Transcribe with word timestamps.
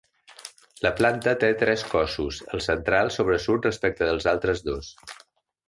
La 0.85 0.91
planta 1.01 1.33
té 1.43 1.49
tres 1.59 1.83
cossos, 1.91 2.41
el 2.57 2.65
central 2.69 3.13
sobresurt 3.19 3.71
respecte 3.71 4.11
als 4.15 4.29
altres 4.35 4.69
dos. 4.73 4.93